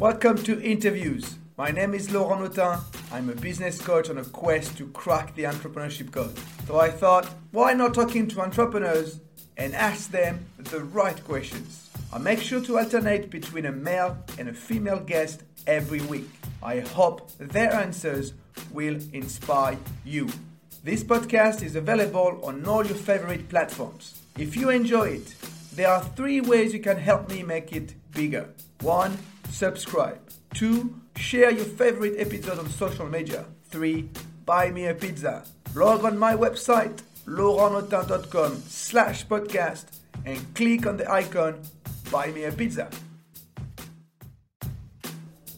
[0.00, 1.36] Welcome to Interviews.
[1.56, 2.80] My name is Laurent Notin.
[3.12, 6.36] I'm a business coach on a quest to crack the entrepreneurship code.
[6.66, 9.20] So I thought, why not talking to entrepreneurs
[9.56, 11.88] and ask them the right questions?
[12.12, 16.28] I make sure to alternate between a male and a female guest every week.
[16.60, 18.32] I hope their answers
[18.72, 20.28] will inspire you.
[20.82, 24.20] This podcast is available on all your favorite platforms.
[24.36, 25.36] If you enjoy it,
[25.72, 28.48] there are three ways you can help me make it bigger.
[28.80, 29.16] One,
[29.50, 30.18] subscribe.
[30.52, 33.44] Two, share your favorite episode on social media.
[33.64, 34.08] Three,
[34.44, 35.44] buy me a pizza.
[35.74, 39.86] Log on my website, laurentnotin.com slash podcast
[40.24, 41.60] and click on the icon,
[42.10, 42.88] buy me a pizza.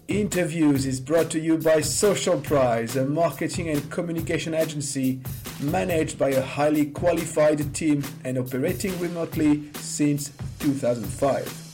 [0.09, 5.21] Interviews is brought to you by Social Prize, a marketing and communication agency
[5.61, 11.66] managed by a highly qualified team and operating remotely since 2005.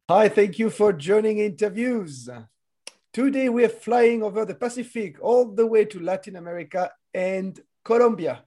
[0.09, 2.29] Hi, thank you for joining interviews.
[3.13, 8.43] Today we are flying over the Pacific all the way to Latin America and Colombia.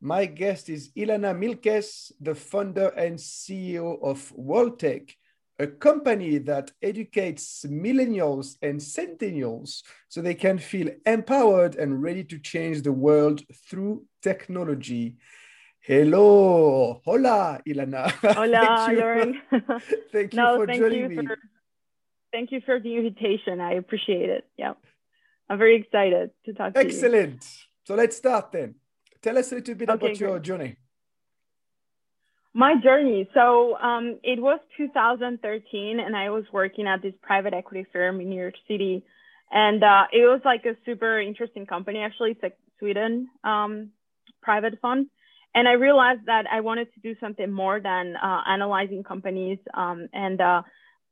[0.00, 5.14] My guest is Ilana Milkes, the founder and CEO of WorldTech,
[5.58, 12.38] a company that educates millennials and centennials so they can feel empowered and ready to
[12.38, 15.16] change the world through technology.
[15.80, 18.10] Hello, hola, Ilana.
[18.34, 19.36] Hola, thank Laurent.
[20.12, 21.16] thank you no, for thank joining you me.
[21.16, 21.36] for
[22.32, 23.60] thank you for the invitation.
[23.60, 24.46] I appreciate it.
[24.56, 24.74] Yeah,
[25.48, 26.86] I'm very excited to talk to you.
[26.86, 27.44] Excellent.
[27.84, 28.76] So let's start then.
[29.22, 30.76] Tell us a little bit Okay, about your journey.
[32.54, 33.28] My journey.
[33.34, 38.28] So um, it was 2013, and I was working at this private equity firm in
[38.28, 39.04] New York City,
[39.50, 42.00] and uh, it was like a super interesting company.
[42.00, 43.90] Actually, it's a Sweden um,
[44.42, 45.06] private fund,
[45.54, 50.08] and I realized that I wanted to do something more than uh, analyzing companies um,
[50.12, 50.62] and uh,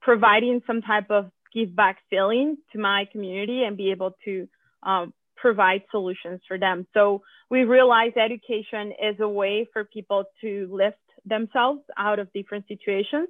[0.03, 4.48] providing some type of give back feeling to my community and be able to
[4.82, 6.87] um, provide solutions for them.
[6.95, 12.67] So we realize education is a way for people to lift themselves out of different
[12.69, 13.28] situations.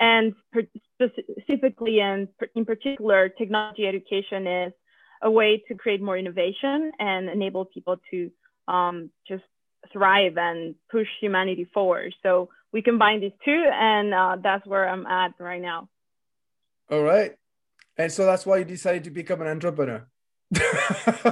[0.00, 0.34] And
[0.94, 4.72] specifically and in particular, technology education is
[5.22, 8.30] a way to create more innovation and enable people to
[8.66, 9.44] um, just
[9.92, 12.14] thrive and push humanity forward.
[12.22, 15.88] So we combine these two, and uh, that's where I'm at right now.
[16.90, 17.32] All right.
[17.96, 20.06] And so that's why you decided to become an entrepreneur.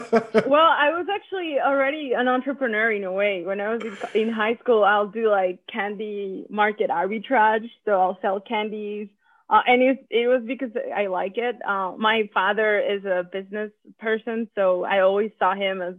[0.46, 3.44] well, I was actually already an entrepreneur in a way.
[3.44, 3.82] When I was
[4.14, 7.68] in, high school, I'll do like candy market arbitrage.
[7.84, 9.08] So I'll sell candies.
[9.50, 11.56] Uh, and it, it was because I like it.
[11.66, 14.48] Uh, my father is a business person.
[14.54, 15.94] So I always saw him as,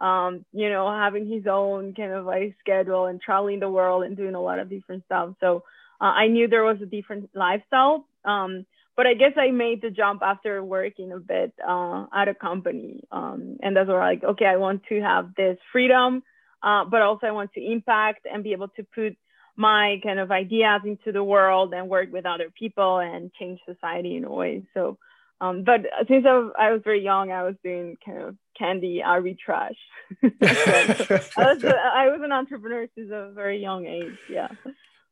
[0.00, 4.16] um, you know, having his own kind of like schedule and traveling the world and
[4.16, 5.34] doing a lot of different stuff.
[5.40, 5.62] So
[6.00, 8.04] uh, I knew there was a different lifestyle.
[8.24, 8.66] Um,
[8.98, 13.04] but I guess I made the jump after working a bit uh, at a company,
[13.12, 16.24] um, and that's where like, okay, I want to have this freedom,
[16.64, 19.16] uh, but also I want to impact and be able to put
[19.54, 24.16] my kind of ideas into the world and work with other people and change society
[24.16, 24.64] in a way.
[24.74, 24.98] So,
[25.40, 29.78] um, but since I, I was very young, I was doing kind of candy arbitrage.
[30.24, 34.18] I was I was an entrepreneur since a very young age.
[34.28, 34.48] Yeah.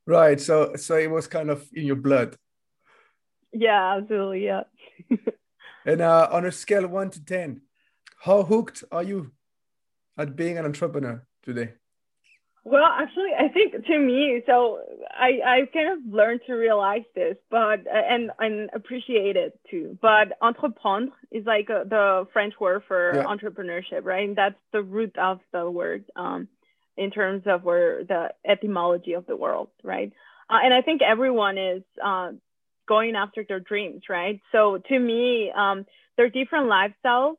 [0.08, 0.40] right.
[0.40, 2.36] So so it was kind of in your blood.
[3.52, 4.44] Yeah, absolutely.
[4.44, 4.64] Yeah.
[5.84, 7.60] And uh, on a scale of one to ten,
[8.24, 9.30] how hooked are you
[10.18, 11.74] at being an entrepreneur today?
[12.64, 14.80] Well, actually, I think to me, so
[15.12, 19.96] I I kind of learned to realize this, but and and appreciate it too.
[20.02, 23.22] But entreprendre is like a, the French word for Yeah.
[23.22, 24.28] entrepreneurship, right?
[24.28, 26.48] And that's the root of the word um,
[26.96, 30.12] in terms of where the etymology of the world, right?
[30.50, 32.32] Uh, and I think everyone is uh,
[32.86, 34.40] going after their dreams, right?
[34.52, 35.86] So to me, um,
[36.16, 37.36] there are different lifestyles,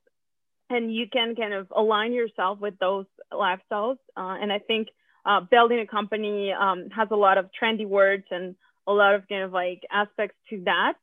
[0.69, 3.97] and you can kind of align yourself with those lifestyles.
[4.15, 4.89] Uh, and I think
[5.25, 8.55] uh, building a company um, has a lot of trendy words and
[8.87, 10.93] a lot of kind of like aspects to that.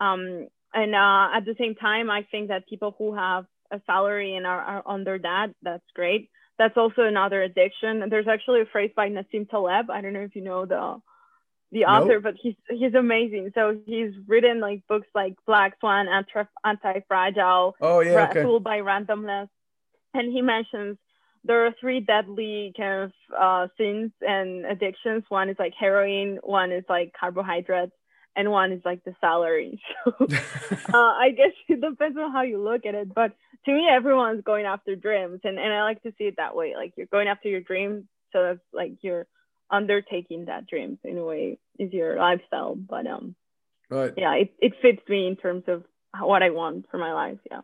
[0.00, 4.36] Um, and uh, at the same time, I think that people who have a salary
[4.36, 6.30] and are, are under that, that's great.
[6.58, 8.02] That's also another addiction.
[8.02, 9.90] And there's actually a phrase by Nassim Taleb.
[9.90, 11.00] I don't know if you know the
[11.72, 11.88] the Nope.
[11.88, 13.50] author, but he's he's amazing.
[13.54, 16.06] So he's written like books like Black Swan,
[16.64, 18.58] Anti Fragile, Oh yeah, Ra- okay.
[18.62, 19.48] By Randomness,
[20.14, 20.98] and he mentions
[21.44, 25.24] there are three deadly kind of uh, sins and addictions.
[25.28, 27.92] One is like heroin, one is like carbohydrates,
[28.36, 29.80] and one is like the salary.
[30.04, 30.26] So
[30.94, 33.12] uh, I guess it depends on how you look at it.
[33.14, 33.32] But
[33.64, 36.74] to me, everyone's going after dreams, and, and I like to see it that way.
[36.76, 39.26] Like you're going after your dream, so that's like you're
[39.72, 42.76] undertaking that dream in a way is your lifestyle.
[42.76, 43.34] But um,
[43.90, 44.12] right.
[44.16, 45.84] Yeah, it, it fits me in terms of
[46.20, 47.38] what I want for my life.
[47.50, 47.62] Yeah.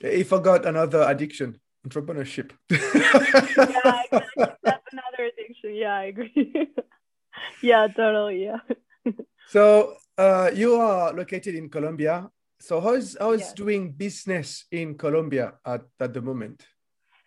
[0.00, 2.52] He forgot another addiction, entrepreneurship.
[2.70, 4.02] yeah,
[4.62, 5.74] that's another addiction.
[5.74, 6.68] Yeah, I agree.
[7.62, 8.44] yeah, totally.
[8.44, 8.60] Yeah.
[9.48, 12.30] so uh, you are located in Colombia.
[12.60, 16.64] So how is how is doing business in Colombia at, at the moment?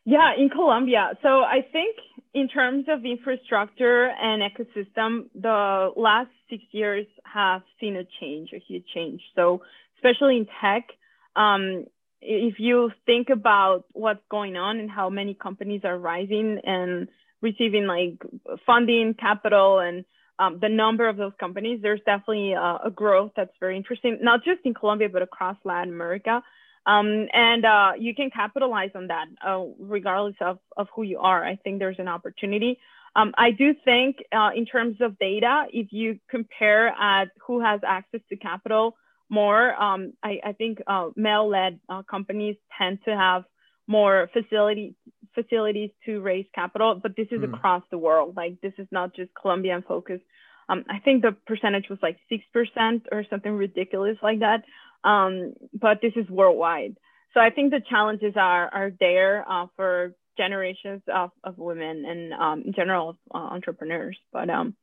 [0.05, 1.17] Yeah, in Colombia.
[1.21, 1.95] So I think
[2.33, 8.59] in terms of infrastructure and ecosystem, the last six years have seen a change, a
[8.59, 9.21] huge change.
[9.35, 9.61] So
[9.97, 10.89] especially in tech,
[11.35, 11.85] um,
[12.21, 17.07] if you think about what's going on and how many companies are rising and
[17.41, 18.21] receiving like
[18.65, 20.05] funding, capital, and
[20.39, 24.43] um, the number of those companies, there's definitely a, a, growth that's very interesting, not
[24.43, 26.41] just in Colombia, but across Latin America.
[26.85, 31.43] Um, and uh, you can capitalize on that uh, regardless of, of who you are.
[31.43, 32.77] I think there's an opportunity.
[33.15, 37.79] Um, I do think, uh, in terms of data, if you compare at who has
[37.87, 38.95] access to capital
[39.33, 39.73] more.
[39.81, 43.43] Um, I, I, think uh, male-led uh, companies tend to have
[43.87, 44.95] more facility
[45.33, 47.53] facilities to raise capital, but this is mm.
[47.53, 48.35] across the world.
[48.37, 50.23] Like this is not just Colombian focused.
[50.69, 54.63] Um, I think the percentage was like six percent or something ridiculous like that.
[55.03, 56.97] Um, but this is worldwide.
[57.33, 62.33] So I think the challenges are are there uh, for generations of, of women and
[62.33, 64.17] um, in general uh, entrepreneurs.
[64.31, 64.75] But um,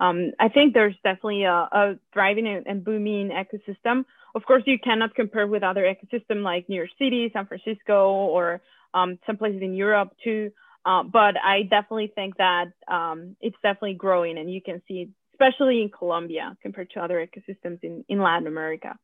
[0.00, 4.04] um, I think there's definitely a, a thriving and, booming ecosystem.
[4.34, 8.60] Of course, you cannot compare with other ecosystems like New York City, San Francisco, or
[8.94, 10.50] um, some places in Europe too.
[10.84, 15.82] Uh, but I definitely think that um, it's definitely growing, and you can see especially
[15.82, 18.98] in Colombia compared to other ecosystems in, in Latin America.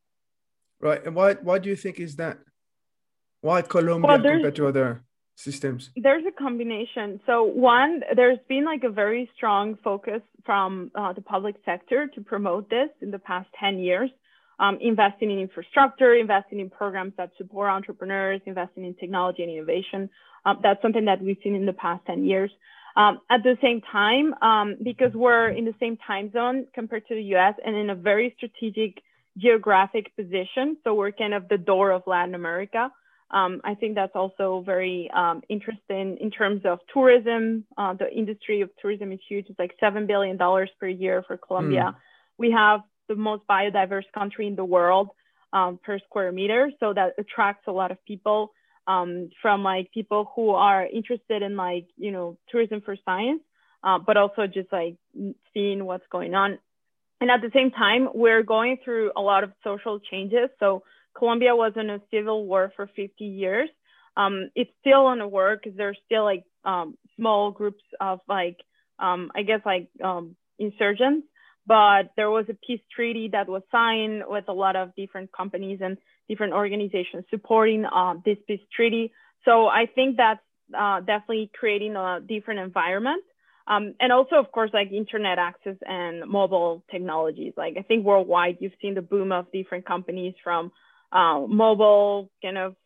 [0.84, 2.38] Right, and why why do you think is that?
[3.40, 5.02] Why Colombia well, compared to other
[5.34, 5.90] systems?
[5.96, 7.20] There's a combination.
[7.25, 12.20] So one, there's been like a very strong focus from uh, the public sector to
[12.20, 14.10] promote this in the past 10 years.
[14.60, 20.10] Um, investing in infrastructure, investing in programs that support entrepreneurs, investing in technology and innovation.
[20.44, 22.50] Um, that's something that we've seen in the past 10 years.
[22.94, 27.14] Um, at the same time, um, because we're in the same time zone compared to
[27.14, 29.02] the US and in a very strategic
[29.38, 32.90] geographic position, so we're kind of the door of Latin America.
[33.31, 37.64] Um, I think that's also very um, interesting in terms of tourism.
[37.76, 39.46] Uh, the industry of tourism is huge.
[39.48, 41.94] It's like $7 billion per year for Colombia.
[41.94, 41.94] Mm.
[42.38, 45.08] We have the most biodiverse country in the world
[45.52, 46.70] um, per square meter.
[46.81, 48.52] So that attracts a lot of people
[48.86, 53.40] um, from like people who are interested in like, you know, tourism for science,
[53.82, 54.96] uh, but also just like
[55.52, 56.58] seeing what's going on.
[57.20, 60.50] And at the same time, we're going through a lot of social changes.
[60.58, 60.82] So
[61.16, 63.69] Colombia was in a civil war for 50 years.
[64.16, 68.58] Um, it's still on a war because there's still like um, small groups of like,
[68.99, 71.26] um, I guess like um, insurgents.
[71.66, 75.81] But there was a peace treaty that was signed with a lot of different companies
[75.82, 75.96] and
[76.28, 79.12] different organizations supporting uh, this peace treaty.
[79.44, 80.40] So I think that's
[80.76, 83.25] uh, definitely creating a different environment.
[83.66, 87.55] Um, and also, of course, like internet access and mobile technologies.
[87.56, 90.70] Like I think worldwide, you've seen the boom of different companies from
[91.12, 92.77] uh, mobile kind of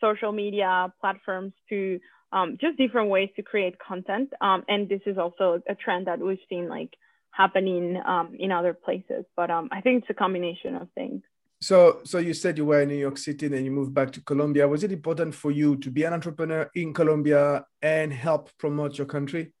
[0.00, 2.00] social media platforms to
[2.32, 4.30] um, just different ways to create content.
[4.40, 6.94] Um, and this is also a trend that we've seen like
[7.30, 9.24] happening um, in other places.
[9.34, 11.22] But um, I think it's a combination of things.
[11.60, 14.20] So, so you said you were in New York City, then you moved back to
[14.20, 14.68] Colombia.
[14.68, 19.08] Was it important for you to be an entrepreneur in Colombia and help promote your
[19.08, 19.52] country?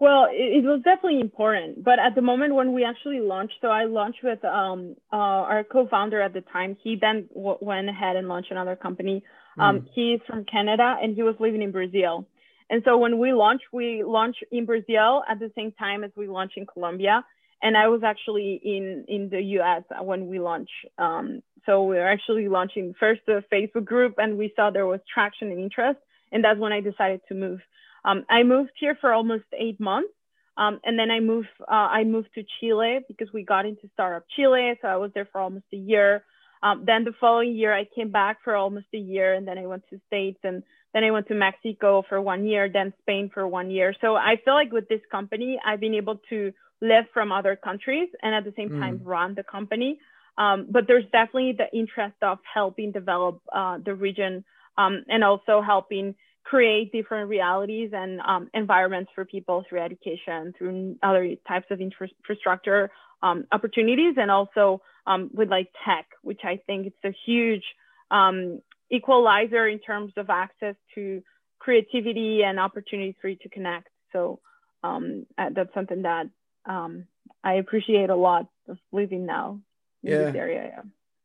[0.00, 3.68] Well, it, it, was definitely important, but at the moment when we actually launched, so
[3.68, 6.76] I launched with um, uh, our co-founder at the time.
[6.82, 9.22] He then w- went ahead and launched another company.
[9.58, 9.88] Um, mm.
[9.94, 12.26] He's from Canada and he was living in Brazil.
[12.70, 16.26] And so when we launched, we launched in Brazil at the same time as we
[16.26, 17.24] launched in Colombia.
[17.62, 19.84] And I was actually in in the U.S.
[20.02, 20.72] when we launched.
[20.98, 25.00] Um, so we were actually launching first the Facebook group, and we saw there was
[25.12, 25.98] traction and interest,
[26.30, 27.60] and that's when I decided to move.
[28.04, 30.12] Um, I moved here for almost eight months.
[30.56, 34.24] Um, and then I moved, uh, I moved to Chile because we got into Startup
[34.36, 34.78] Chile.
[34.80, 36.24] So I was there for almost a year.
[36.62, 39.66] Um, then the following year, I came back for almost a year, and then I
[39.66, 40.62] went to States, and
[40.94, 43.94] then I went to Mexico for one year, then Spain for one year.
[44.00, 48.08] So I feel like with this company, I've been able to live from other countries
[48.22, 49.06] and at the same time mm.
[49.06, 49.98] run the company.
[50.38, 54.44] Um, but there's definitely the interest of helping develop uh, the region
[54.78, 56.14] um, and also helping
[56.44, 62.90] create different realities and um, environments for people through education, through other types of infrastructure
[63.22, 67.64] um, opportunities, and also um, with like tech, which I think it's a huge
[68.10, 68.60] um,
[68.90, 71.22] equalizer in terms of access to
[71.58, 73.88] creativity and opportunities for you to connect.
[74.12, 74.40] So
[74.82, 76.26] um, uh, that's something that
[76.66, 77.06] um,
[77.42, 79.60] I appreciate a lot of living now
[80.02, 80.18] in yeah.
[80.18, 80.70] this area.
[80.76, 80.82] Yeah.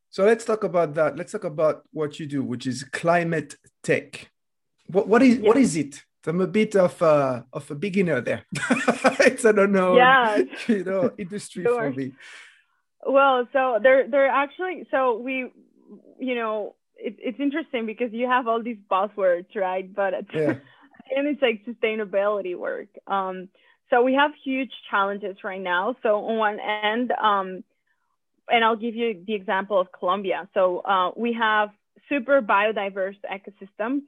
[0.10, 1.18] So let's talk about that.
[1.18, 4.32] Let's talk about what you do, which is climate tech.
[4.91, 5.48] What what is yeah.
[5.48, 6.03] what is it?
[6.25, 8.46] I'm a bit of a of a beginner there.
[9.19, 10.41] it's I don't know, yeah.
[10.67, 11.91] you know, industry sure.
[11.91, 12.13] for me.
[13.05, 15.51] Well, so they're they're actually so we,
[16.19, 19.93] you know, it, it's interesting because you have all these buzzwords, right?
[19.93, 20.55] But it's, yeah.
[21.15, 22.89] and it's like sustainability work.
[23.08, 23.50] Um,
[23.89, 25.96] so we have huge challenges right now.
[26.03, 27.63] So on one end, um,
[28.48, 30.48] and I'll give you the example of Colombia.
[30.53, 31.69] So uh, we have
[32.08, 34.01] super biodiverse ecosystems,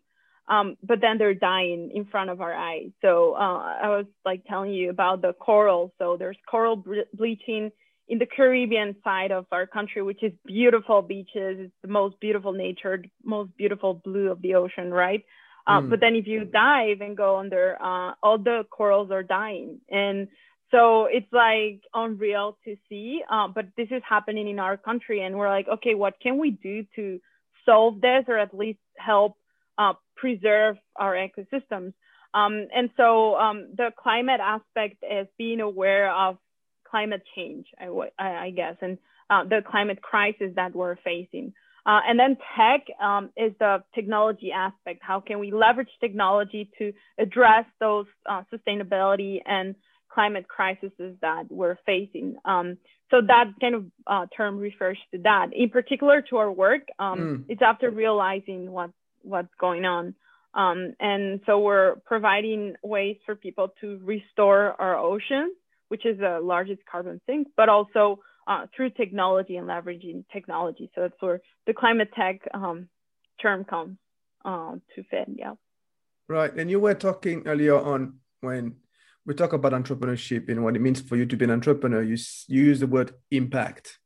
[0.47, 2.89] um, but then they're dying in front of our eyes.
[3.01, 5.93] So uh, I was like telling you about the coral.
[5.97, 6.83] So there's coral
[7.13, 7.71] bleaching
[8.07, 11.57] in the Caribbean side of our country, which is beautiful beaches.
[11.59, 15.23] It's the most beautiful nature, most beautiful blue of the ocean, right?
[15.65, 15.89] Uh, mm.
[15.89, 19.79] But then if you dive and go under, uh, all the corals are dying.
[19.89, 20.27] And
[20.71, 23.21] so it's like unreal to see.
[23.31, 25.21] Uh, but this is happening in our country.
[25.21, 27.19] And we're like, okay, what can we do to
[27.65, 29.37] solve this or at least help
[29.81, 31.93] uh, preserve our ecosystems?
[32.33, 36.37] Um, and so um, the climate aspect is being aware of
[36.89, 37.87] climate change, I,
[38.19, 38.97] I guess, and
[39.29, 41.53] uh, the climate crisis that we're facing.
[41.85, 44.99] Uh, and then tech um, is the technology aspect.
[45.01, 49.75] How can we leverage technology to address those uh, sustainability and
[50.13, 52.35] climate crises that we're facing?
[52.45, 52.77] Um,
[53.09, 55.47] so that kind of uh, term refers to that.
[55.53, 57.43] In particular, to our work, um, mm.
[57.49, 58.91] it's after realizing what
[59.23, 60.15] what's going on.
[60.53, 65.53] Um, and so we're providing ways for people to restore our oceans
[65.91, 70.89] which is the largest carbon sink, but also uh, through technology and leveraging technology.
[70.95, 72.87] So that's where the climate tech um,
[73.41, 73.97] term comes
[74.45, 75.27] uh, to fit.
[75.35, 75.55] Yeah.
[76.29, 76.53] Right.
[76.53, 78.77] And you were talking earlier on when
[79.25, 82.15] we talk about entrepreneurship and what it means for you to be an entrepreneur, you,
[82.47, 83.99] you use the word impact.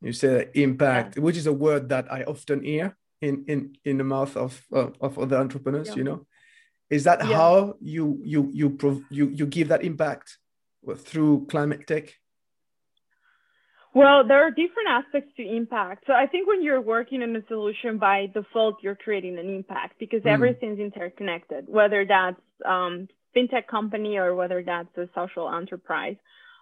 [0.00, 1.22] You say impact, yeah.
[1.22, 4.90] which is a word that I often hear in in in the mouth of uh,
[5.00, 5.88] of other entrepreneurs.
[5.88, 5.96] Yeah.
[5.96, 6.26] You know,
[6.90, 7.36] is that yeah.
[7.36, 10.38] how you you you prov- you you give that impact?
[10.96, 12.14] through climate tech?
[13.94, 16.04] Well, there are different aspects to impact.
[16.06, 19.98] So I think when you're working on a solution by default, you're creating an impact
[19.98, 20.30] because mm.
[20.30, 26.16] everything's interconnected, whether that's um, fintech company or whether that's a social enterprise,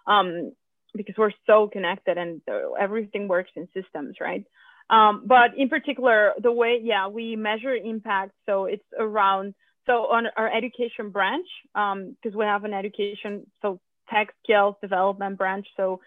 [0.07, 0.53] um,
[0.95, 2.41] because we're so connected and
[2.79, 4.45] everything works in systems, right?
[4.89, 8.31] Um, but in particular, the way, yeah, we measure impact.
[8.45, 9.53] So it's around,
[9.85, 13.79] so on our education branch, because um, we have an education, so
[14.09, 15.67] tech skills development branch.
[15.75, 15.99] So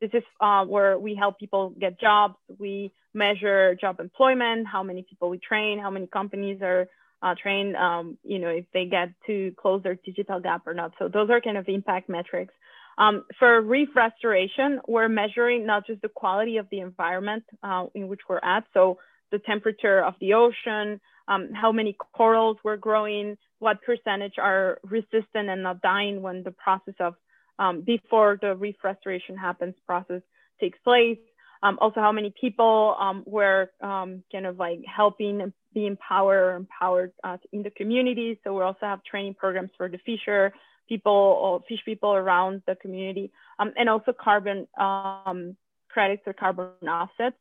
[0.00, 2.36] this is uh, where we help people get jobs.
[2.58, 6.88] We measure job employment, how many people we train, how many companies are
[7.22, 10.92] uh, trained, um, you know, if they get to close their digital gap or not.
[10.98, 12.52] So those are kind of impact metrics.
[12.98, 18.08] Um, for reef restoration, we're measuring not just the quality of the environment uh, in
[18.08, 18.98] which we're at, so
[19.32, 25.48] the temperature of the ocean, um, how many corals we're growing, what percentage are resistant
[25.48, 27.14] and not dying when the process of
[27.58, 30.22] um, before the reef restoration happens process
[30.60, 31.18] takes place.
[31.62, 37.12] Um, also, how many people um, were um, kind of like helping be empowered empowered
[37.24, 38.38] uh, in the community.
[38.44, 40.52] So we also have training programs for the fisher
[40.88, 45.56] people or fish people around the community, um, and also carbon um,
[45.88, 47.36] credits or carbon offsets.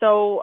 [0.00, 0.42] So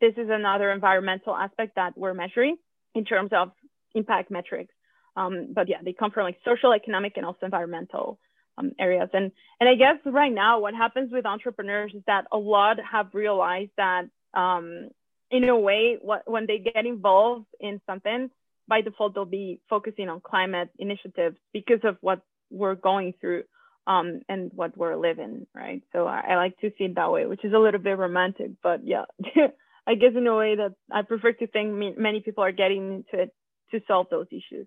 [0.00, 2.56] this is another environmental aspect that we're measuring
[2.94, 3.50] in terms of
[3.94, 4.72] impact metrics.
[5.16, 8.18] Um, but yeah, they come from like social, economic, and also environmental
[8.56, 9.08] um, areas.
[9.12, 13.08] And and I guess right now, what happens with entrepreneurs is that a lot have
[13.14, 14.90] realized that um,
[15.30, 18.30] in a way, what, when they get involved in something,
[18.68, 22.20] by default they'll be focusing on climate initiatives because of what
[22.50, 23.44] we're going through
[23.86, 25.82] um, and what we're living, right?
[25.92, 28.50] So I, I like to see it that way, which is a little bit romantic,
[28.62, 29.04] but yeah,
[29.86, 33.22] I guess in a way that I prefer to think many people are getting into
[33.22, 33.34] it
[33.70, 34.66] to solve those issues.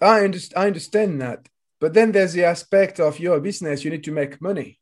[0.00, 0.62] I understand.
[0.62, 1.48] I understand that.
[1.80, 4.80] But then there's the aspect of your business, you need to make money.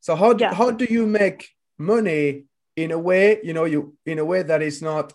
[0.00, 0.54] So how do, yeah.
[0.54, 2.44] how do you make money
[2.76, 5.12] in a way, you know, you in a way that is not,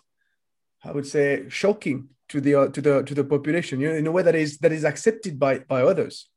[0.84, 4.06] I would say, shocking to the uh, to the to the population, you know, in
[4.06, 6.28] a way that is that is accepted by by others.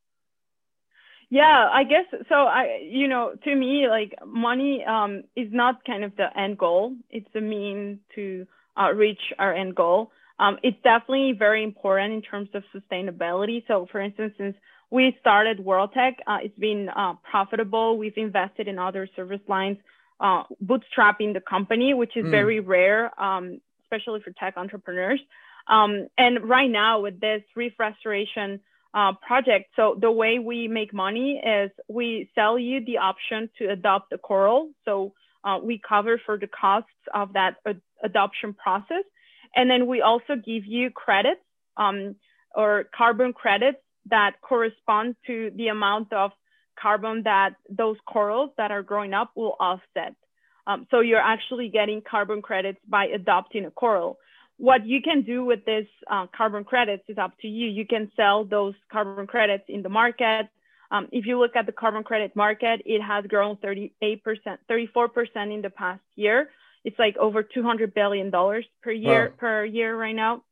[1.30, 2.36] Yeah, I guess so.
[2.36, 6.96] I, you know, to me, like money um, is not kind of the end goal.
[7.10, 8.46] It's a mean to
[8.80, 10.12] uh, reach our end goal.
[10.40, 13.64] Um, it's definitely very important in terms of sustainability.
[13.68, 14.56] So, for instance, since
[14.90, 17.98] we started WorldTech, uh, it's been uh, profitable.
[17.98, 19.78] We've invested in other service lines,
[20.20, 22.32] uh, bootstrapping the company, which is mm.
[22.32, 23.60] very rare, um,
[23.94, 25.20] especially for tech entrepreneurs.
[25.68, 28.60] Um, and right now, with this reef restoration
[28.94, 33.70] uh, project, so the way we make money is we sell you the option to
[33.70, 34.70] adopt the coral.
[34.86, 39.04] So uh, we cover for the costs of that ad- adoption process.
[39.56, 41.42] And then we also give you credits
[41.78, 42.16] um,
[42.56, 46.32] or carbon credits that correspond to the amount of
[46.80, 50.16] carbon that those corals that are growing up will offset.
[50.66, 54.18] Um, so you're actually getting carbon credits by adopting a coral.
[54.58, 57.68] What you can do with this uh, carbon credits is up to you.
[57.68, 60.48] You can sell those carbon credits in the market.
[60.92, 63.92] Um, if you look at the carbon credit market, it has grown 38%,
[64.70, 66.50] 34% in the past year.
[66.86, 69.36] It's like over 200 billion dollars per year wow.
[69.38, 70.44] per year right now,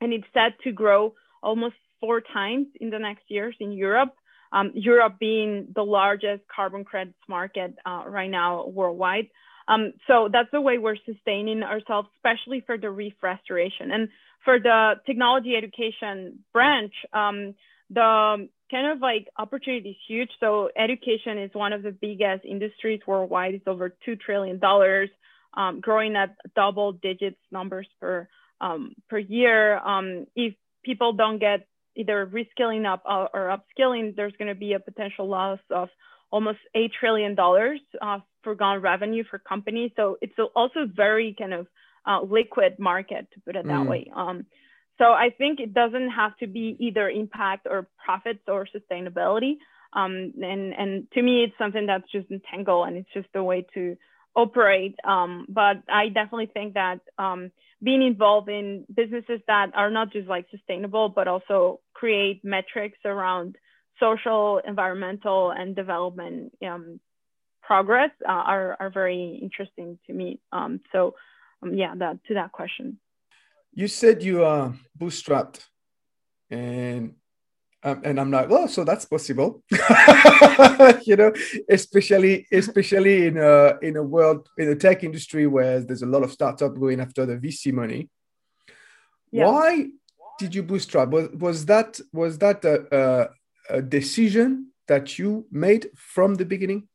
[0.00, 4.14] and it's set to grow almost four times in the next years in Europe.
[4.52, 9.28] Um, Europe being the largest carbon credits market uh, right now worldwide.
[9.68, 13.90] Um, so that's the way we're sustaining ourselves, especially for the reef restoration.
[13.92, 14.08] And
[14.44, 17.54] for the technology education branch, um,
[17.90, 20.30] the kind of like opportunity is huge.
[20.40, 23.54] So education is one of the biggest industries worldwide.
[23.54, 24.60] It's over $2 trillion
[25.54, 28.28] um, growing at double digits numbers per
[28.60, 29.78] um, per year.
[29.78, 30.54] Um, if
[30.84, 31.66] people don't get
[31.96, 35.88] either reskilling up or, or upskilling, there's going to be a potential loss of
[36.30, 39.92] almost eight trillion dollars uh, foregone revenue for companies.
[39.96, 41.66] So it's also very kind of
[42.06, 43.88] uh, liquid market to put it that mm.
[43.88, 44.10] way.
[44.14, 44.46] Um,
[44.98, 49.54] so I think it doesn't have to be either impact or profits or sustainability.
[49.92, 53.66] Um, and and to me, it's something that's just entangled, and it's just a way
[53.74, 53.96] to
[54.34, 54.96] operate.
[55.04, 57.50] Um, but I definitely think that um,
[57.82, 63.56] being involved in businesses that are not just like sustainable, but also create metrics around
[64.00, 67.00] social, environmental, and development um,
[67.62, 70.40] progress uh, are, are very interesting to me.
[70.52, 71.14] Um, so,
[71.62, 72.98] um, yeah, that, to that question.
[73.72, 75.64] You said you are bootstrapped,
[76.50, 77.14] and
[77.84, 79.62] um, and I'm like, well, so that's possible,
[81.04, 81.32] you know,
[81.68, 86.22] especially especially in a in a world in the tech industry where there's a lot
[86.22, 88.08] of startup going after the VC money.
[89.32, 89.46] Yeah.
[89.46, 89.86] Why
[90.38, 91.08] did you bootstrap?
[91.08, 93.30] Was was that was that a,
[93.70, 96.88] a, a decision that you made from the beginning?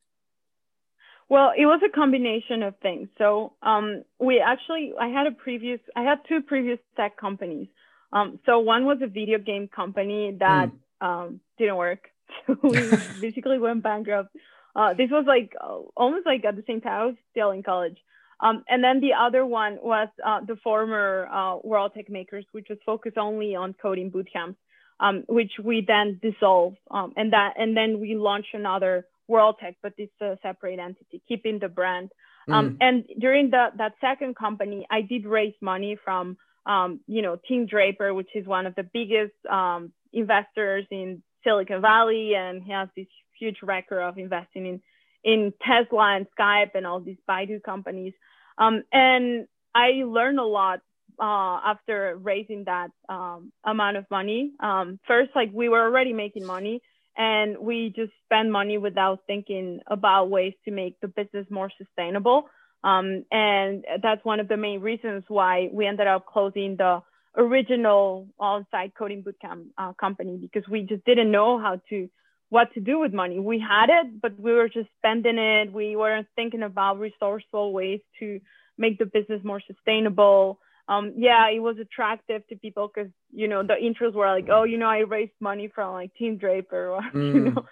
[1.28, 3.08] Well, it was a combination of things.
[3.18, 7.68] So um, we actually, I had a previous, I had two previous tech companies.
[8.12, 11.06] Um, so one was a video game company that mm.
[11.06, 12.08] um, didn't work.
[12.46, 12.78] So we
[13.20, 14.34] basically went bankrupt.
[14.76, 17.62] Uh, this was like uh, almost like at the same time I was still in
[17.62, 17.96] college.
[18.40, 22.78] Um, and then the other one was uh, the former uh, WorldTech Makers, which was
[22.86, 24.56] focused only on coding bootcamps,
[25.00, 26.76] um, which we then dissolved.
[26.90, 31.58] Um, and that and then we launched another WorldTech, but it's a separate entity, keeping
[31.58, 32.10] the brand.
[32.48, 32.76] Um, mm.
[32.80, 36.38] And during the, that second company, I did raise money from
[36.68, 41.80] um, you know, Tim Draper, which is one of the biggest um, investors in Silicon
[41.80, 43.06] Valley, and he has this
[43.38, 44.82] huge record of investing in
[45.24, 48.12] in Tesla and Skype and all these Baidu companies.
[48.56, 50.80] Um, and I learned a lot
[51.20, 54.52] uh, after raising that um, amount of money.
[54.60, 56.82] Um, first, like we were already making money,
[57.18, 62.48] and we just spend money without thinking about ways to make the business more sustainable.
[62.84, 67.02] Um, and that's one of the main reasons why we ended up closing the
[67.36, 72.08] original on-site coding bootcamp uh, company because we just didn't know how to
[72.50, 73.38] what to do with money.
[73.38, 75.72] We had it, but we were just spending it.
[75.72, 78.40] We weren't thinking about resourceful ways to
[78.78, 80.60] make the business more sustainable.
[80.88, 84.64] Um, yeah, it was attractive to people because you know the intros were like, oh,
[84.64, 87.34] you know, I raised money from like Tim Draper, or, mm.
[87.34, 87.66] you know,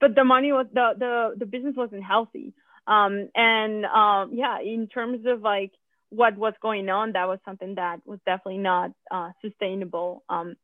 [0.00, 2.54] but the money was the the the business wasn't healthy.
[2.86, 5.72] Um, and um, yeah, in terms of like
[6.10, 10.24] what was going on, that was something that was definitely not uh, sustainable.
[10.28, 10.56] Um,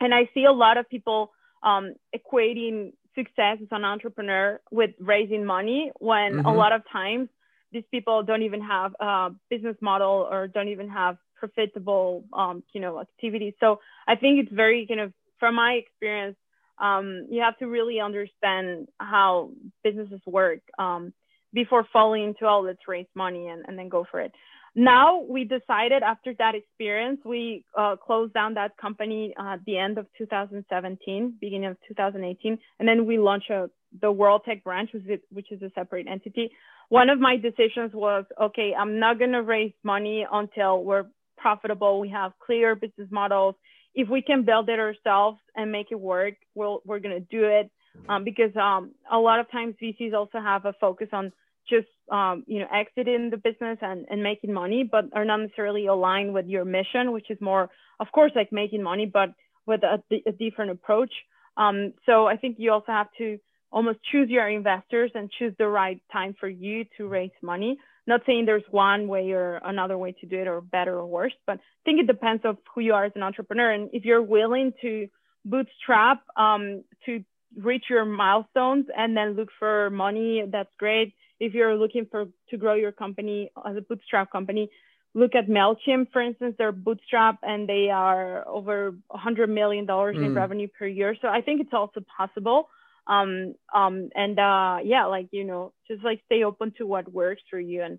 [0.00, 5.44] and I see a lot of people um, equating success as an entrepreneur with raising
[5.44, 6.46] money when mm-hmm.
[6.46, 7.28] a lot of times
[7.72, 12.80] these people don't even have a business model or don't even have profitable, um, you
[12.80, 13.54] know, activities.
[13.60, 16.36] So I think it's very kind of, from my experience,
[16.78, 19.50] um, you have to really understand how
[19.82, 20.60] businesses work.
[20.78, 21.12] Um,
[21.54, 24.32] before falling into all let's raise money and, and then go for it
[24.74, 29.78] now we decided after that experience we uh, closed down that company uh, at the
[29.78, 33.70] end of 2017 beginning of 2018 and then we launched a,
[34.02, 36.50] the WorldTech branch which is, which is a separate entity
[36.88, 41.06] one of my decisions was okay i'm not going to raise money until we're
[41.44, 43.54] profitable, we have clear business models.
[43.94, 47.44] If we can build it ourselves and make it work, we'll, we're going to do
[47.44, 47.70] it.
[48.08, 51.32] Um, because um, a lot of times VCs also have a focus on
[51.68, 55.86] just um, you know exiting the business and, and making money, but are not necessarily
[55.86, 57.68] aligned with your mission, which is more,
[58.00, 59.30] of course, like making money, but
[59.66, 61.12] with a, a different approach.
[61.56, 63.38] Um, so I think you also have to
[63.70, 67.78] almost choose your investors and choose the right time for you to raise money.
[68.06, 71.32] Not saying there's one way or another way to do it or better or worse,
[71.46, 73.70] but I think it depends of who you are as an entrepreneur.
[73.70, 75.08] And if you're willing to
[75.44, 77.24] bootstrap um, to
[77.56, 81.14] reach your milestones and then look for money, that's great.
[81.40, 84.70] If you're looking for to grow your company as a bootstrap company,
[85.14, 86.56] look at Mailchimp, for instance.
[86.58, 90.26] They're bootstrap and they are over 100 million dollars mm.
[90.26, 91.16] in revenue per year.
[91.22, 92.68] So I think it's also possible
[93.06, 97.42] um um and uh yeah like you know just like stay open to what works
[97.50, 97.82] for you.
[97.82, 97.98] And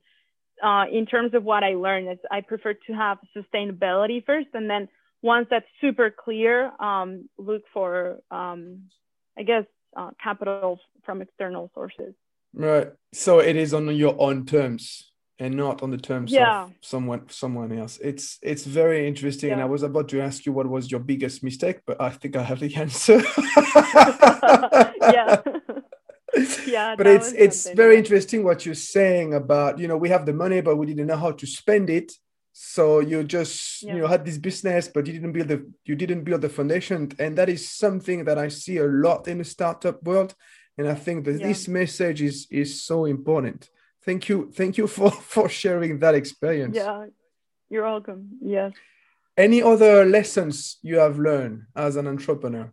[0.64, 4.48] uh in terms of what i learned is i prefer to have sustainability first.
[4.54, 4.88] And then
[5.22, 8.84] once that's super clear um look for um
[9.38, 9.66] i guess
[9.96, 12.14] uh, capital from external sources.
[12.54, 12.88] Right.
[13.14, 16.64] So it is on your own terms and not on the terms yeah.
[16.64, 18.00] of someone someone else.
[18.02, 19.50] It's it's very interesting.
[19.50, 19.56] Yeah.
[19.56, 22.36] And I was about to ask you what was your biggest mistake, but I think
[22.36, 23.22] I have the answer.
[25.02, 25.42] yeah.
[26.68, 26.96] yeah.
[26.96, 30.62] But it's it's very interesting what you're saying about, you know, we have the money,
[30.62, 32.14] but we didn't know how to spend it.
[32.58, 33.96] So you just yeah.
[33.96, 37.12] you know had this business, but you didn't build the you didn't build the foundation.
[37.20, 40.34] And that is something that I see a lot in the startup world.
[40.78, 43.70] And I think that this message is is so important
[44.06, 46.76] thank you thank you for for sharing that experience.
[46.76, 47.08] Yeah
[47.70, 48.38] you're welcome.
[48.42, 48.74] Yes.
[49.36, 52.72] Any other lessons you have learned as an entrepreneur?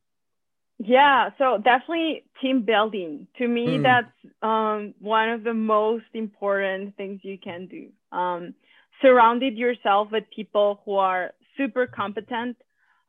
[0.79, 3.27] Yeah so definitely team building.
[3.38, 3.83] To me mm.
[3.83, 7.88] that's um, one of the most important things you can do.
[8.16, 8.55] Um,
[9.01, 12.57] surrounded yourself with people who are super competent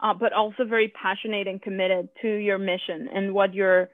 [0.04, 3.90] uh, but also very passionate and committed to your mission and what you're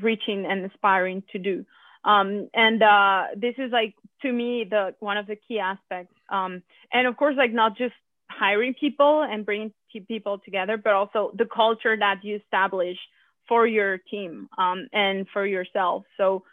[0.00, 1.64] reaching and aspiring to do
[2.04, 6.14] um, and uh, this is like to me the one of the key aspects.
[6.28, 6.62] Um,
[6.92, 7.94] and of course like not just
[8.28, 9.72] hiring people and bringing
[10.08, 12.96] people together but also the culture that you establish
[13.46, 16.04] for your team um, and for yourself.
[16.16, 16.44] So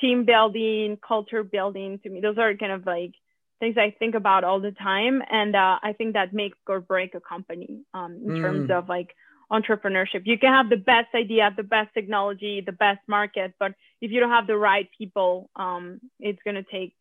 [0.00, 3.12] team building culture building to me those are kind of like
[3.58, 5.22] things i think about all the time.
[5.30, 8.40] And uh, i think that make or break a company um, in mm.
[8.40, 9.14] terms of like
[9.50, 10.22] entrepreneurship.
[10.24, 14.20] You can have the best idea, the best technology, the best market, but if you
[14.20, 16.94] don't have the right people, um, it's going to take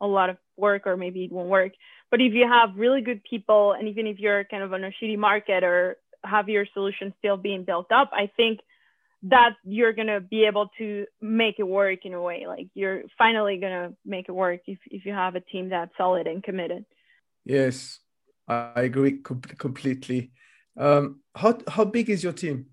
[0.00, 1.72] a lot of work or maybe it won't work.
[2.10, 4.90] But if you have really good people, and even if you're kind of on a
[5.00, 8.60] shitty market or have your solution still being built up, I think
[9.24, 12.46] that you're going to be able to make it work in a way.
[12.46, 15.92] Like you're finally going to make it work if, if you have a team that's
[15.96, 16.86] solid and committed.
[17.44, 17.98] Yes,
[18.48, 19.18] I agree
[19.58, 20.32] completely.
[20.76, 22.66] Um, how how big is your team?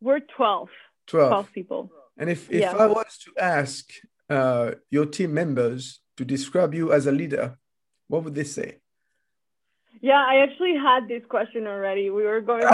[0.00, 0.68] We're 12.
[1.06, 1.28] 12.
[1.30, 1.90] 12 people.
[2.16, 2.76] And if, if yeah.
[2.76, 3.90] I was to ask
[4.28, 7.58] uh, your team members to describe you as a leader,
[8.08, 8.78] what would they say?
[10.00, 12.08] Yeah, I actually had this question already.
[12.08, 12.68] We were going to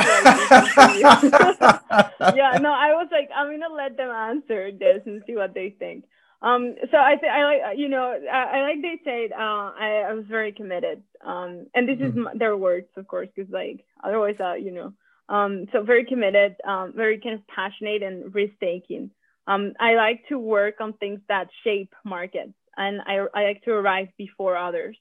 [2.37, 5.71] Yeah, no, I was like, I'm gonna let them answer this and see what they
[5.71, 6.05] think.
[6.42, 10.07] Um, so I think I like, you know, I, I like they said, uh, I,
[10.09, 11.03] I was very committed.
[11.25, 12.20] Um, and this mm-hmm.
[12.20, 14.92] is their words, of course, because like otherwise, uh, you know,
[15.29, 19.11] um, so very committed, um, very kind of passionate and risk taking.
[19.46, 23.72] Um, I like to work on things that shape markets, and I, I like to
[23.72, 24.96] arrive before others.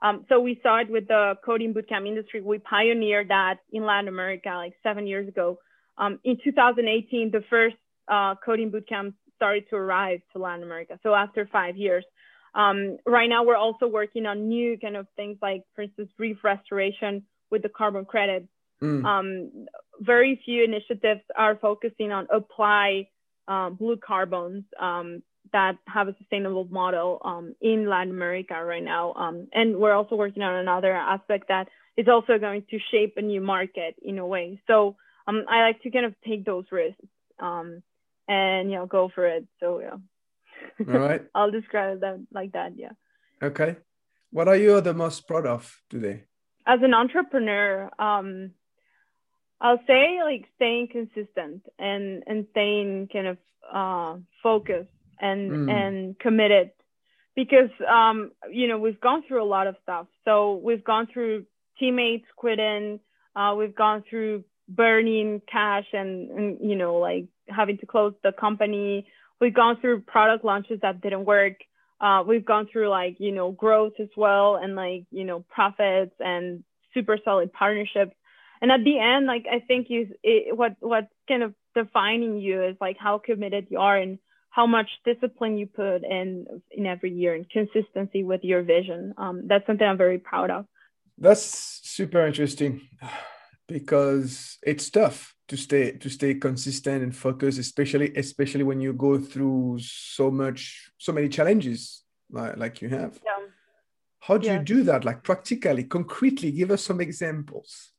[0.00, 2.40] Um, so we saw it with the coding bootcamp industry.
[2.40, 5.58] We pioneered that in Latin America like seven years ago.
[5.96, 10.98] Um, in 2018, the first uh, coding bootcamp started to arrive to Latin America.
[11.02, 12.04] So after five years,
[12.54, 16.38] um, right now we're also working on new kind of things like, for instance, reef
[16.42, 18.46] restoration with the carbon credit.
[18.82, 19.04] Mm.
[19.04, 19.66] Um,
[20.00, 23.08] very few initiatives are focusing on apply
[23.46, 25.22] uh, blue carbons um,
[25.52, 29.14] that have a sustainable model um, in Latin America right now.
[29.14, 33.22] Um, and we're also working on another aspect that is also going to shape a
[33.22, 34.60] new market in a way.
[34.66, 34.96] So
[35.26, 37.00] um, I like to kind of take those risks.
[37.40, 37.82] Um,
[38.28, 39.46] and you know go for it.
[39.60, 39.96] So yeah
[40.86, 41.22] all right.
[41.34, 42.92] I'll describe that like that yeah.
[43.42, 43.76] Okay.
[44.30, 46.24] What are you the most proud of today?
[46.66, 48.50] As an entrepreneur um
[49.60, 53.38] i'll say like staying consistent and and staying kind of
[53.72, 54.88] uh focused
[55.20, 55.70] and mm.
[55.70, 56.70] and committed
[57.34, 60.06] because um you know we've gone through a lot of stuff.
[60.24, 61.46] So we've gone through
[61.78, 63.00] teammates quitting
[63.34, 68.32] uh we've gone through burning cash and, and you know like having to close the
[68.32, 69.06] company.
[69.40, 71.54] We've gone through product launches that didn't work.
[72.00, 76.14] Uh, we've gone through like, you know, growth as well and like, you know, profits
[76.20, 76.62] and
[76.94, 78.14] super solid partnerships.
[78.60, 82.64] And at the end, like I think you, it, what what's kind of defining you
[82.64, 84.18] is like how committed you are and
[84.50, 89.14] how much discipline you put in in every year and consistency with your vision.
[89.16, 90.66] Um, that's something I'm very proud of.
[91.16, 92.88] That's super interesting
[93.68, 99.18] because it's tough to stay to stay consistent and focused, especially especially when you go
[99.18, 103.20] through so much so many challenges like, like you have.
[103.24, 103.46] Yeah.
[104.20, 105.04] How do you do that?
[105.04, 107.92] Like practically, concretely, give us some examples.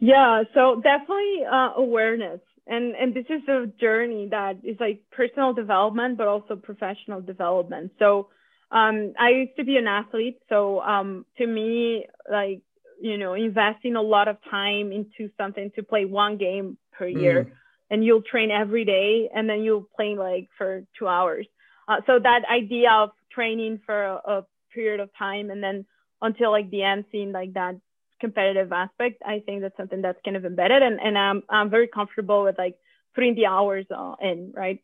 [0.00, 5.52] Yeah, so definitely uh, awareness and and this is a journey that is like personal
[5.54, 8.28] development but also professional development so
[8.70, 12.60] um, i used to be an athlete so um, to me like
[13.00, 17.44] you know investing a lot of time into something to play one game per year
[17.44, 17.50] mm.
[17.90, 21.46] and you'll train every day and then you'll play like for two hours
[21.88, 25.84] uh, so that idea of training for a, a period of time and then
[26.20, 27.76] until like the end seeing like that
[28.20, 31.88] competitive aspect, I think that's something that's kind of embedded, and and I'm I'm very
[31.88, 32.76] comfortable with like
[33.14, 34.82] putting the hours uh, in, right?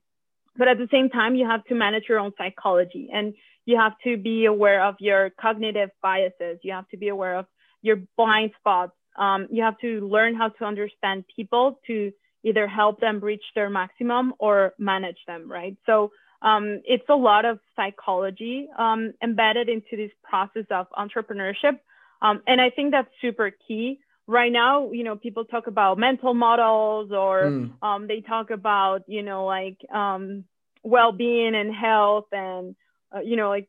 [0.56, 3.34] But at the same time, you have to manage your own psychology, and
[3.66, 6.58] you have to be aware of your cognitive biases.
[6.62, 7.46] You have to be aware of
[7.84, 8.96] your blind spots.
[9.16, 13.70] Um, you have to learn how to understand people to either help them reach their
[13.70, 15.76] maximum or manage them, right?
[15.86, 16.10] So
[16.42, 21.78] um, it's a lot of psychology um, embedded into this process of entrepreneurship
[22.24, 24.00] um, and I think that's super key.
[24.26, 27.72] Right now, you know, people talk about mental models or mm.
[27.82, 30.44] um, they talk about, you know, like um,
[30.82, 32.74] well being and health and,
[33.14, 33.68] uh, you know, like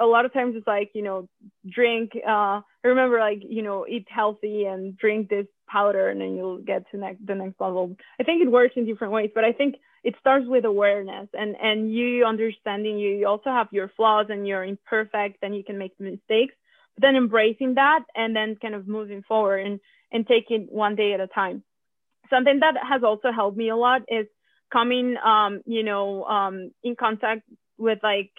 [0.00, 1.28] a lot of times it's like, you know,
[1.68, 6.36] drink, uh, I remember like, you know, eat healthy and drink this powder and then
[6.36, 7.96] you'll get to next, the next level.
[8.18, 11.56] I think it works in different ways, but I think it starts with awareness and,
[11.60, 15.78] and you understanding you, you also have your flaws and you're imperfect and you can
[15.78, 16.54] make mistakes
[16.94, 19.80] But then embracing that and then kind of moving forward and,
[20.12, 21.62] and taking one day at a time.
[22.30, 24.26] Something that has also helped me a lot is
[24.72, 27.42] coming, um, you know, um, in contact
[27.76, 28.30] with like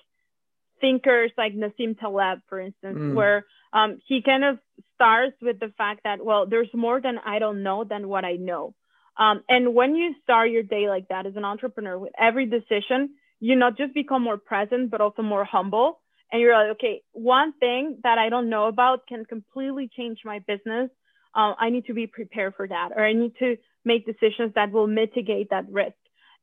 [0.82, 3.14] thinkers like Nassim Taleb, for instance, mm.
[3.14, 4.60] where um, he kind of
[4.96, 8.34] starts with the fact that, well, there's more than I don't know than what I
[8.34, 8.74] know.
[9.18, 13.12] Um, and when you start your day like that as an entrepreneur, with every decision,
[13.40, 17.54] you not just become more present, but also more humble and you're like, okay, one
[17.60, 20.90] thing that I don't know about can completely change my business.
[21.36, 24.72] Uh, I need to be prepared for that, or I need to make decisions that
[24.72, 25.96] will mitigate that risk.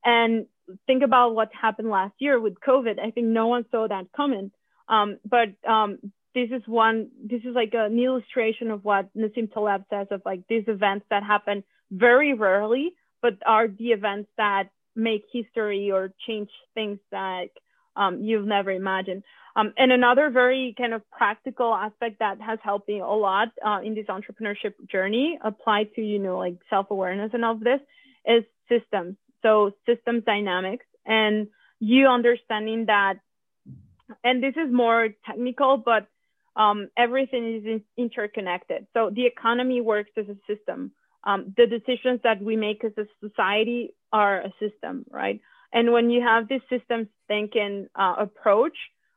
[0.05, 0.47] And
[0.87, 2.99] think about what happened last year with COVID.
[2.99, 4.51] I think no one saw that coming.
[4.89, 5.99] Um, but um,
[6.35, 10.43] this is one, this is like an illustration of what Nassim Taleb says of like
[10.49, 16.51] these events that happen very rarely, but are the events that make history or change
[16.75, 17.49] things that
[17.97, 19.23] um, you've never imagined.
[19.57, 23.81] Um, and another very kind of practical aspect that has helped me a lot uh,
[23.85, 27.81] in this entrepreneurship journey applied to, you know, like self-awareness and all of this
[28.25, 29.17] is systems.
[29.43, 31.49] So systems dynamics and
[31.81, 33.19] you understanding that,
[34.25, 36.07] and this is more technical, but
[36.57, 38.87] um, everything is in- interconnected.
[38.95, 40.93] So the economy works as a system.
[41.25, 45.41] Um, the decisions that we make as a society are a system, right?
[45.73, 48.77] And when you have this systems thinking uh, approach,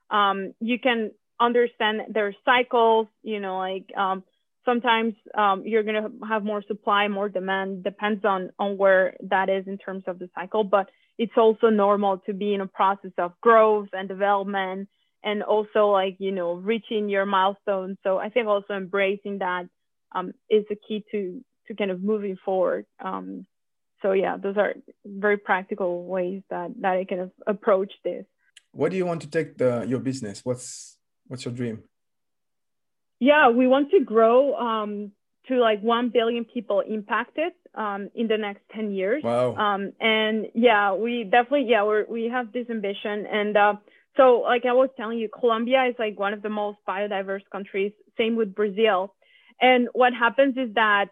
[0.10, 4.24] um, you can understand their cycles, you know, like um,
[4.66, 9.50] sometimes um, you're going to have more supply, more demand, depends on, on where that
[9.50, 10.64] is in terms of the cycle.
[10.64, 14.90] But it's also normal to be in a process of growth and development
[15.24, 17.98] and also like, you know, reaching your milestones.
[18.04, 19.68] So I think also embracing that
[20.14, 22.86] um, is the key to, to kind of moving forward.
[23.04, 23.46] Um,
[24.02, 24.74] so yeah, those are
[25.06, 28.26] very practical ways that, that I kind of approach this.
[28.72, 30.46] What do you want to take the your business?
[30.46, 30.98] What's
[31.28, 31.84] what's your dream?
[33.22, 35.12] Yeah, we want to grow um,
[35.48, 39.24] to like one billion people impacted um, in the next ten years.
[39.24, 39.56] Wow.
[39.56, 43.56] Um, and yeah, we definitely yeah we we have this ambition and.
[43.56, 43.74] Uh,
[44.18, 47.94] so, like I was telling you, Colombia is like one of the most biodiverse countries.
[48.18, 49.14] Same with Brazil.
[49.62, 51.06] And what happens is that,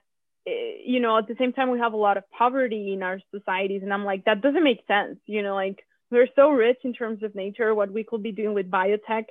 [0.45, 3.21] eh, you know, at the same time, we have a lot of poverty in our
[3.33, 3.83] societies.
[3.83, 5.17] And I'm like, that doesn't make sense.
[5.27, 5.79] You know, like
[6.11, 9.25] we're so rich in terms of nature, what we could be doing with biotech.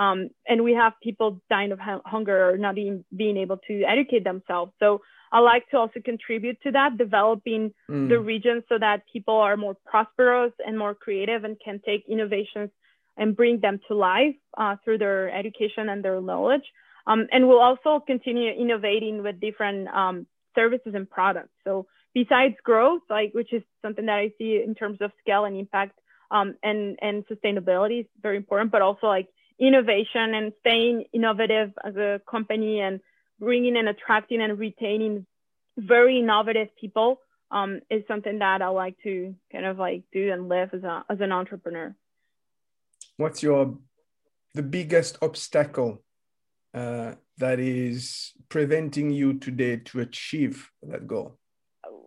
[0.00, 1.78] Um, and we have people dying of
[2.14, 4.72] hunger or not even being able to educate themselves.
[4.78, 8.08] So I like to also contribute to that, developing mm.
[8.08, 12.70] the region so that people are more prosperous and more creative and can take innovations
[13.18, 16.66] and bring them to life uh, through their education and their knowledge.
[17.06, 21.52] Um, and we'll also continue innovating with different um, services and products.
[21.64, 25.56] So besides growth, like which is something that I see in terms of scale and
[25.58, 25.98] impact,
[26.30, 29.28] um, and and sustainability is very important, but also like
[29.60, 33.00] innovation and staying innovative as a company and
[33.38, 35.26] bringing and attracting and retaining
[35.76, 37.20] very innovative people
[37.50, 41.04] um, is something that I like to kind of like do and live as a
[41.08, 41.94] as an entrepreneur.
[43.16, 43.76] What's your
[44.54, 46.02] the biggest obstacle
[46.74, 51.38] uh, that is preventing you today to achieve that goal?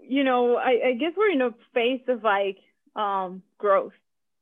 [0.02, 2.58] You know, I, I guess we're in a phase of like
[2.96, 3.94] um, growth.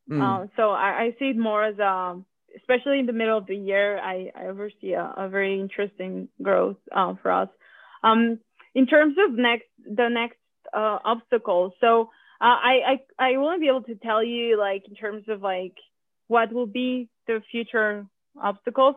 [0.09, 0.21] Mm.
[0.21, 2.25] Uh, so I, I, see it more as um,
[2.57, 6.77] especially in the middle of the year, I, I oversee a, a very interesting growth
[6.91, 7.49] uh, for us.
[8.03, 8.39] Um,
[8.73, 10.37] in terms of next the next
[10.73, 12.09] uh, obstacles, so
[12.39, 12.79] uh, I,
[13.19, 15.75] I I won't be able to tell you like in terms of like
[16.27, 18.05] what will be the future
[18.41, 18.95] obstacles,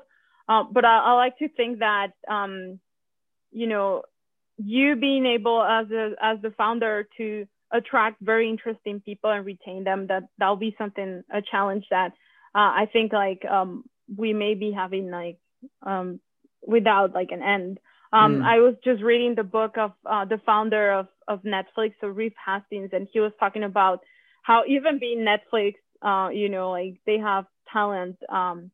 [0.49, 2.79] uh, but I, I, like to think that um,
[3.51, 4.03] you know
[4.57, 9.83] you being able as a as the founder to attract very interesting people and retain
[9.83, 12.13] them that that'll be something a challenge that
[12.55, 15.39] uh, I think like um, we may be having like
[15.83, 16.21] um,
[16.67, 17.79] without like an end.
[18.13, 18.45] Um, mm.
[18.45, 22.33] I was just reading the book of uh, the founder of, of Netflix, so Reed
[22.47, 24.01] Hastings, and he was talking about
[24.43, 28.71] how even being Netflix, uh, you know, like they have talent um,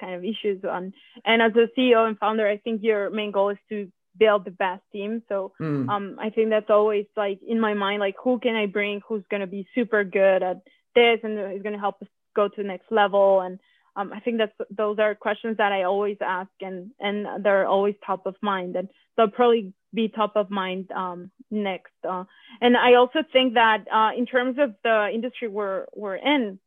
[0.00, 0.92] kind of issues on.
[1.24, 4.50] And as a CEO and founder, I think your main goal is to build the
[4.50, 5.22] best team.
[5.28, 5.88] So mm.
[5.88, 9.24] um, I think that's always like in my mind, like who can I bring who's
[9.30, 10.62] going to be super good at
[10.94, 13.58] this and is going to help us go to the next level and
[13.96, 17.94] um, I think that's those are questions that I always ask and and they're always
[18.06, 21.92] top of mind and they'll probably be top of mind um, next.
[22.08, 22.24] Uh,
[22.60, 26.58] and I also think that uh, in terms of the industry we're we're in,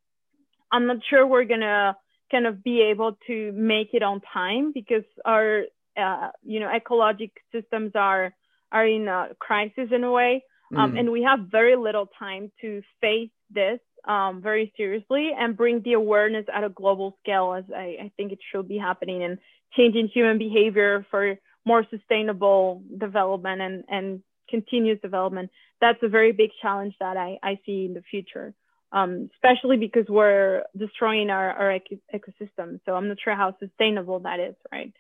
[0.72, 1.96] I'm not sure we're gonna
[2.32, 5.64] kind of be able to make it on time because our
[5.98, 8.34] uh, you know ecologic systems are
[8.72, 10.44] are in a crisis in a way,
[10.76, 11.00] um, mm.
[11.00, 15.94] and we have very little time to face this um, very seriously and bring the
[15.94, 19.38] awareness at a global scale as I, I think it should be happening and
[19.76, 21.36] changing human behavior for
[21.66, 25.50] more sustainable development and, and continuous development.
[25.80, 28.54] That's a very big challenge that I, I see in the future,
[28.92, 31.80] um, especially because we're destroying our, our
[32.14, 32.80] ecosystem.
[32.86, 34.94] So I'm not sure how sustainable that is, right?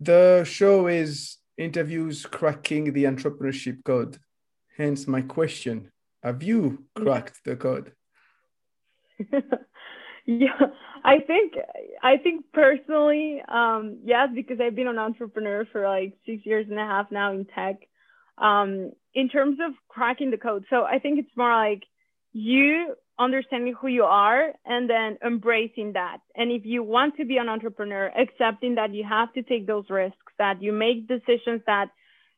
[0.00, 4.18] The show is interviews cracking the entrepreneurship code.
[4.76, 5.90] Hence my question.
[6.22, 7.92] Have you cracked the code?
[10.26, 10.60] yeah,
[11.04, 11.54] I think
[12.02, 16.78] I think personally, um, yes, because I've been an entrepreneur for like six years and
[16.78, 17.76] a half now in tech.
[18.36, 21.82] Um, in terms of cracking the code, so I think it's more like
[22.32, 26.18] you understanding who you are and then embracing that.
[26.36, 29.84] And if you want to be an entrepreneur, accepting that you have to take those
[29.90, 31.88] risks, that you make decisions that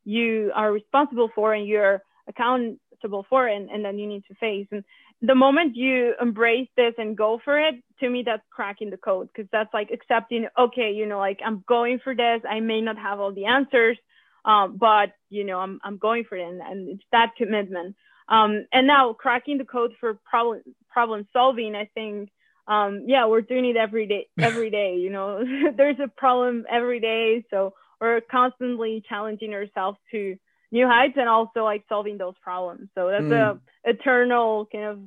[0.05, 4.67] you are responsible for and you're accountable for, and, and then you need to face.
[4.71, 4.85] And
[5.23, 9.29] the moment you embrace this and go for it, to me, that's cracking the code
[9.29, 12.41] because that's like accepting, okay, you know, like I'm going for this.
[12.49, 13.99] I may not have all the answers,
[14.45, 17.97] um, but you know, I'm I'm going for it, and, and it's that commitment.
[18.29, 22.31] Um, and now cracking the code for problem problem solving, I think,
[22.67, 24.29] um, yeah, we're doing it every day.
[24.41, 25.45] Every day, you know,
[25.77, 30.37] there's a problem every day, so we're constantly challenging ourselves to
[30.71, 32.89] new heights and also like solving those problems.
[32.95, 33.61] So that's mm.
[33.85, 34.99] a eternal kind of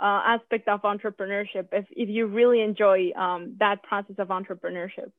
[0.00, 1.68] uh, aspect of entrepreneurship.
[1.72, 5.10] If if you really enjoy um, that process of entrepreneurship.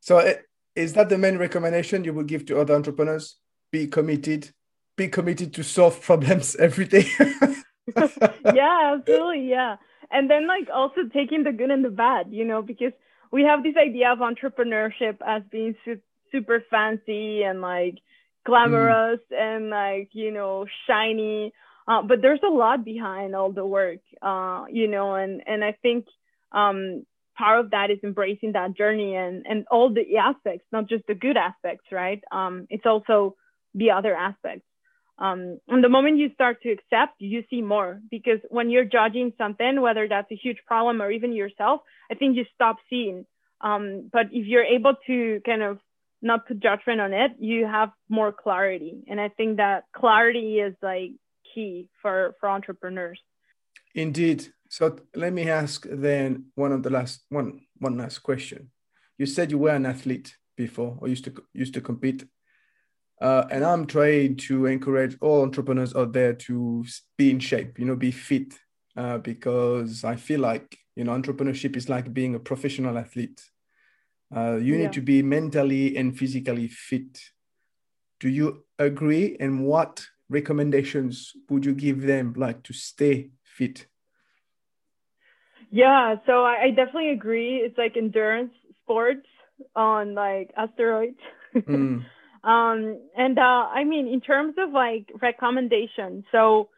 [0.00, 0.34] So eh,
[0.74, 3.36] is that the main recommendation you would give to other entrepreneurs?
[3.72, 4.50] Be committed.
[4.96, 7.06] Be committed to solve problems every day.
[8.54, 9.48] yeah, absolutely.
[9.48, 9.76] Yeah.
[10.10, 12.92] And then like also taking the good and the bad, you know, because
[13.32, 17.98] we have this idea of entrepreneurship as being su- super fancy and like
[18.46, 19.38] glamorous mm.
[19.38, 21.52] and like you know shiny.
[21.88, 25.72] Uh, but there's a lot behind all the work uh, you know and and i
[25.82, 26.06] think
[26.52, 27.04] um,
[27.38, 31.14] part of that is embracing that journey and and all the aspects not just the
[31.14, 32.22] good aspects right?
[32.32, 33.36] Um, it's also
[33.74, 34.66] the other aspects.
[35.18, 39.32] Um, and the moment you start to accept you see more because when you're judging
[39.38, 41.80] something whether that's a huge problem or even yourself
[42.10, 43.26] i think you stop seeing.
[43.60, 45.78] Um, but if you're able to kind of
[46.22, 49.04] not put judgment on it, you have more clarity.
[49.08, 51.12] And I think that clarity is like
[51.54, 53.20] key for, for entrepreneurs.
[53.94, 54.48] Indeed.
[54.68, 58.70] So let me ask then one of the last one one last question.
[59.18, 62.24] You said you were an athlete before or used to used to compete.
[63.20, 66.84] Uh, and I'm trying to encourage all entrepreneurs out there to
[67.16, 68.52] be in shape, you know, be fit,
[68.94, 73.40] uh, because I feel like you know entrepreneurship is like being a professional athlete.
[74.34, 74.82] Uh, you yeah.
[74.82, 77.20] need to be mentally and physically fit.
[78.18, 79.36] Do you agree?
[79.38, 83.86] And what recommendations would you give them, like to stay fit?
[85.70, 87.56] Yeah, so I, I definitely agree.
[87.56, 88.52] It's like endurance
[88.82, 89.26] sports
[89.74, 91.18] on like asteroids.
[91.56, 92.04] mm.
[92.44, 96.68] um, and uh, I mean, in terms of like recommendation, so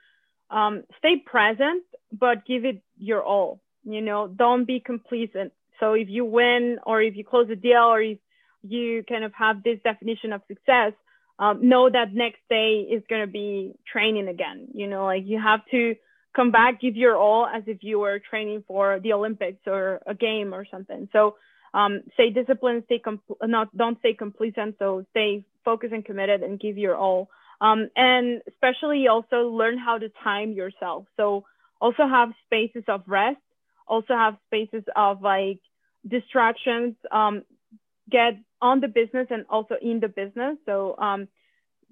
[0.50, 3.60] um, stay present, but give it your all.
[3.84, 5.52] You know, don't be complacent.
[5.80, 8.18] So if you win or if you close a deal or if
[8.62, 10.92] you kind of have this definition of success,
[11.38, 14.68] um, know that next day is going to be training again.
[14.74, 15.94] You know, like you have to
[16.34, 20.14] come back, give your all as if you were training for the Olympics or a
[20.14, 21.08] game or something.
[21.12, 21.36] So
[21.74, 24.76] um, stay disciplined, stay compl- not don't stay complacent.
[24.78, 27.28] So stay focused and committed and give your all.
[27.60, 31.06] Um, and especially also learn how to time yourself.
[31.16, 31.44] So
[31.80, 33.38] also have spaces of rest,
[33.88, 35.60] also have spaces of like
[36.06, 36.94] distractions.
[37.10, 37.42] Um,
[38.10, 40.56] get on the business and also in the business.
[40.66, 41.28] So um,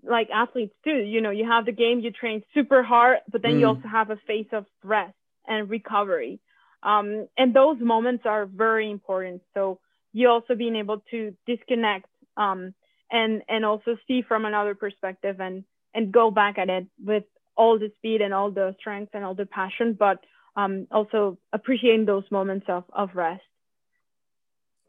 [0.03, 3.53] like athletes too, you know, you have the game, you train super hard, but then
[3.53, 3.61] mm.
[3.61, 5.15] you also have a phase of rest
[5.47, 6.41] and recovery.
[6.83, 9.43] Um, and those moments are very important.
[9.55, 9.81] So
[10.13, 12.75] you also being able to disconnect um,
[13.11, 17.25] and and also see from another perspective and and go back at it with
[17.57, 20.19] all the speed and all the strength and all the passion, but
[20.57, 23.43] um, also appreciating those moments of, of rest.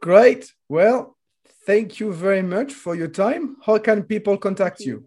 [0.02, 0.54] Great.
[0.70, 1.18] Well,
[1.66, 3.58] thank you very much for your time.
[3.66, 5.06] How can people contact you?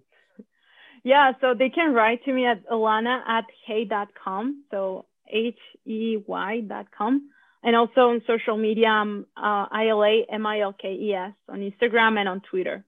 [1.03, 4.65] Yeah, so they can write to me at Ilana at hey.com.
[4.71, 7.31] So H E Y.com.
[7.63, 11.61] And also on social media, I'm uh, ILA M I L K E S on
[11.61, 12.85] Instagram and on Twitter.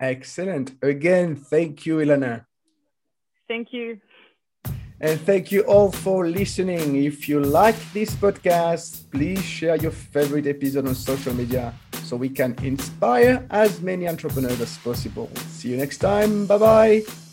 [0.00, 0.72] Excellent.
[0.82, 2.44] Again, thank you, Ilana.
[3.48, 3.98] Thank you.
[5.00, 7.04] And thank you all for listening.
[7.04, 11.72] If you like this podcast, please share your favorite episode on social media
[12.02, 15.30] so we can inspire as many entrepreneurs as possible.
[15.48, 16.46] See you next time.
[16.46, 17.27] Bye bye.